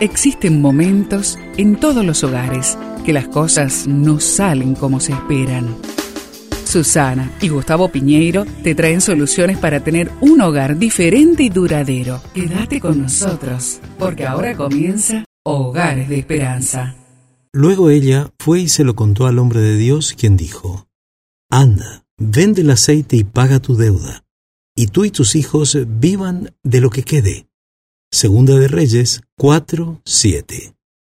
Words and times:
Existen 0.00 0.60
momentos 0.60 1.38
en 1.56 1.80
todos 1.80 2.04
los 2.04 2.22
hogares 2.22 2.76
que 3.06 3.14
las 3.14 3.28
cosas 3.28 3.86
no 3.86 4.20
salen 4.20 4.74
como 4.74 5.00
se 5.00 5.12
esperan. 5.12 5.74
Susana 6.66 7.32
y 7.40 7.48
Gustavo 7.48 7.88
Piñeiro 7.88 8.44
te 8.62 8.74
traen 8.74 9.00
soluciones 9.00 9.56
para 9.56 9.80
tener 9.80 10.10
un 10.20 10.42
hogar 10.42 10.76
diferente 10.76 11.44
y 11.44 11.48
duradero. 11.48 12.20
Quédate 12.34 12.78
con 12.78 13.00
nosotros, 13.00 13.80
porque 13.98 14.26
ahora 14.26 14.54
comienza 14.54 15.24
Hogares 15.46 16.10
de 16.10 16.18
Esperanza. 16.18 16.94
Luego 17.54 17.88
ella 17.88 18.28
fue 18.38 18.60
y 18.60 18.68
se 18.68 18.84
lo 18.84 18.96
contó 18.96 19.26
al 19.26 19.38
hombre 19.38 19.60
de 19.60 19.78
Dios, 19.78 20.12
quien 20.12 20.36
dijo, 20.36 20.88
Anda, 21.50 22.04
vende 22.18 22.60
el 22.60 22.70
aceite 22.70 23.16
y 23.16 23.24
paga 23.24 23.60
tu 23.60 23.76
deuda, 23.76 24.24
y 24.76 24.88
tú 24.88 25.06
y 25.06 25.10
tus 25.10 25.36
hijos 25.36 25.78
vivan 25.88 26.54
de 26.62 26.82
lo 26.82 26.90
que 26.90 27.02
quede. 27.02 27.46
Segunda 28.10 28.58
de 28.58 28.68
Reyes 28.68 29.20
4, 29.36 30.00
7. 30.04 30.74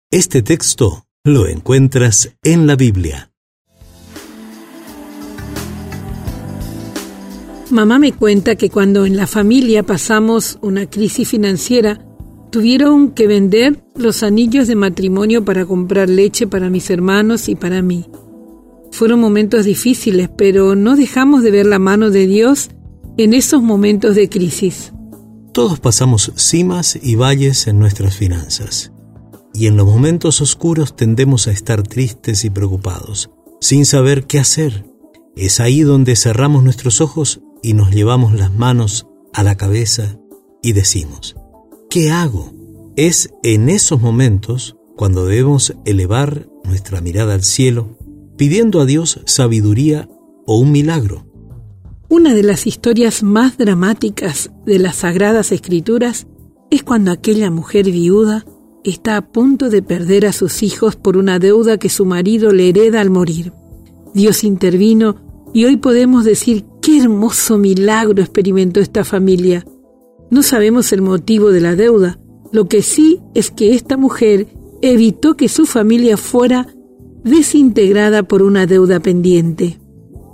Este 0.10 0.42
texto 0.42 1.06
lo 1.24 1.46
encuentras 1.48 2.34
en 2.44 2.66
la 2.66 2.76
Biblia. 2.76 3.32
Mamá 7.70 8.00
me 8.00 8.14
cuenta 8.14 8.56
que 8.56 8.70
cuando 8.70 9.06
en 9.06 9.18
la 9.18 9.28
familia 9.28 9.84
pasamos 9.84 10.58
una 10.62 10.90
crisis 10.90 11.28
financiera, 11.28 12.04
tuvieron 12.50 13.12
que 13.12 13.28
vender 13.28 13.84
los 13.96 14.24
anillos 14.24 14.68
de 14.68 14.76
matrimonio 14.76 15.44
para 15.44 15.66
comprar 15.66 16.10
leche 16.10 16.48
para 16.48 16.70
mis 16.70 16.90
hermanos 16.90 17.50
y 17.50 17.56
para 17.56 17.82
mí. 17.82 18.06
Fueron 18.92 19.20
momentos 19.20 19.66
difíciles, 19.66 20.30
pero 20.36 20.74
no 20.74 20.96
dejamos 20.96 21.44
de 21.44 21.52
ver 21.52 21.66
la 21.66 21.78
mano 21.80 22.10
de 22.10 22.26
Dios 22.26 22.70
en 23.18 23.34
esos 23.34 23.62
momentos 23.62 24.16
de 24.16 24.30
crisis. 24.30 24.94
Todos 25.58 25.80
pasamos 25.80 26.32
cimas 26.36 27.00
y 27.02 27.16
valles 27.16 27.66
en 27.66 27.80
nuestras 27.80 28.16
finanzas, 28.16 28.92
y 29.56 29.66
en 29.66 29.76
los 29.76 29.88
momentos 29.88 30.40
oscuros 30.40 30.96
tendemos 30.96 31.48
a 31.48 31.52
estar 31.52 31.82
tristes 31.82 32.46
y 32.46 32.52
preocupados, 32.52 33.32
sin 33.60 33.88
saber 33.88 34.28
qué 34.28 34.38
hacer. 34.38 34.86
Es 35.36 35.60
ahí 35.60 35.82
donde 35.82 36.16
cerramos 36.16 36.64
nuestros 36.64 37.02
ojos 37.02 37.42
y 37.64 37.74
nos 37.74 37.90
llevamos 37.90 38.36
las 38.36 38.54
manos 38.54 39.08
a 39.34 39.42
la 39.42 39.58
cabeza 39.58 40.20
y 40.62 40.74
decimos, 40.74 41.36
¿qué 41.90 42.12
hago? 42.12 42.54
Es 42.96 43.32
en 43.42 43.70
esos 43.70 44.00
momentos 44.00 44.76
cuando 44.96 45.26
debemos 45.26 45.74
elevar 45.86 46.48
nuestra 46.66 47.02
mirada 47.02 47.34
al 47.34 47.44
cielo, 47.44 47.98
pidiendo 48.38 48.80
a 48.80 48.86
Dios 48.86 49.22
sabiduría 49.26 50.08
o 50.46 50.60
un 50.60 50.72
milagro 50.72 51.27
una 52.10 52.34
de 52.34 52.44
las 52.44 52.68
historias 52.68 53.22
más 53.22 53.58
dramáticas 53.58 54.52
de 54.66 54.80
las 54.80 54.98
Sagradas 54.98 55.52
Escrituras 55.52 56.28
es 56.70 56.84
cuando 56.84 57.12
aquella 57.12 57.52
mujer 57.52 57.86
viuda 57.92 58.46
está 58.84 59.18
a 59.18 59.28
punto 59.32 59.70
de 59.70 59.82
perder 59.82 60.26
a 60.26 60.32
sus 60.32 60.64
hijos 60.64 60.96
por 60.96 61.18
una 61.18 61.40
deuda 61.40 61.78
que 61.78 61.90
su 61.90 62.06
marido 62.06 62.52
le 62.54 62.70
hereda 62.70 63.02
al 63.02 63.10
morir. 63.10 63.52
Dios 64.14 64.46
intervino 64.46 65.18
y 65.54 65.66
hoy 65.66 65.78
podemos 65.78 66.24
decir 66.24 66.64
qué 66.82 67.00
hermoso 67.00 67.58
milagro 67.58 68.22
experimentó 68.22 68.80
esta 68.80 69.04
familia. 69.04 69.66
No 70.32 70.44
sabemos 70.44 70.94
el 70.94 71.02
motivo 71.02 71.52
de 71.52 71.62
la 71.62 71.76
deuda, 71.76 72.20
lo 72.54 72.70
que 72.70 72.82
sí 72.82 73.20
es 73.36 73.52
que 73.52 73.74
esta 73.74 73.98
mujer 73.98 74.48
evitó 74.82 75.36
que 75.36 75.50
su 75.50 75.66
familia 75.66 76.16
fuera 76.16 76.68
desintegrada 77.24 78.24
por 78.24 78.42
una 78.44 78.66
deuda 78.66 79.02
pendiente. 79.02 79.80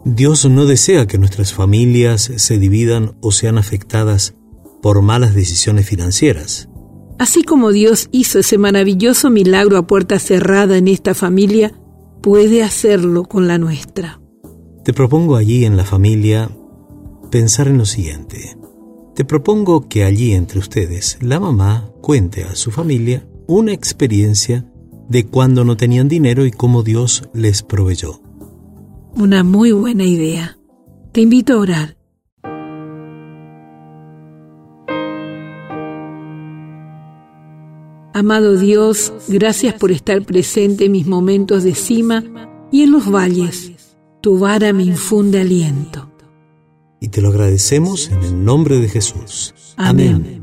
Dios 0.05 0.45
no 0.49 0.65
desea 0.65 1.07
que 1.07 1.17
nuestras 1.17 1.53
familias 1.53 2.29
se 2.35 2.57
dividan 2.57 3.15
o 3.21 3.31
sean 3.31 3.57
afectadas 3.57 4.35
por 4.81 5.01
malas 5.01 5.33
decisiones 5.33 5.87
financieras. 5.87 6.67
Así 7.19 7.43
como 7.43 7.71
Dios 7.71 8.09
hizo 8.11 8.39
ese 8.39 8.57
maravilloso 8.57 9.29
milagro 9.29 9.77
a 9.77 9.87
puerta 9.87 10.19
cerrada 10.19 10.77
en 10.77 10.89
esta 10.89 11.13
familia, 11.13 11.73
puede 12.21 12.63
hacerlo 12.63 13.23
con 13.23 13.47
la 13.47 13.57
nuestra. 13.57 14.19
Te 14.83 14.91
propongo 14.91 15.37
allí 15.37 15.63
en 15.63 15.77
la 15.77 15.85
familia 15.85 16.49
pensar 17.31 17.69
en 17.69 17.77
lo 17.77 17.85
siguiente. 17.85 18.57
Te 19.15 19.23
propongo 19.23 19.87
que 19.87 20.03
allí 20.03 20.33
entre 20.33 20.59
ustedes 20.59 21.17
la 21.21 21.39
mamá 21.39 21.89
cuente 22.01 22.43
a 22.43 22.55
su 22.55 22.71
familia 22.71 23.25
una 23.47 23.71
experiencia 23.71 24.65
de 25.07 25.25
cuando 25.25 25.63
no 25.63 25.77
tenían 25.77 26.09
dinero 26.09 26.45
y 26.45 26.51
cómo 26.51 26.83
Dios 26.83 27.29
les 27.33 27.63
proveyó. 27.63 28.21
Una 29.15 29.43
muy 29.43 29.71
buena 29.71 30.03
idea. 30.03 30.57
Te 31.11 31.21
invito 31.21 31.53
a 31.53 31.57
orar. 31.57 31.97
Amado 38.15 38.57
Dios, 38.57 39.13
gracias 39.27 39.75
por 39.75 39.91
estar 39.91 40.23
presente 40.23 40.85
en 40.85 40.91
mis 40.93 41.05
momentos 41.07 41.63
de 41.63 41.75
cima 41.75 42.23
y 42.71 42.83
en 42.83 42.91
los 42.91 43.11
valles. 43.11 43.71
Tu 44.21 44.39
vara 44.39 44.73
me 44.73 44.83
infunde 44.83 45.41
aliento. 45.41 46.11
Y 46.99 47.09
te 47.09 47.21
lo 47.21 47.29
agradecemos 47.29 48.09
en 48.09 48.23
el 48.23 48.43
nombre 48.43 48.79
de 48.79 48.89
Jesús. 48.89 49.53
Amén. 49.77 50.42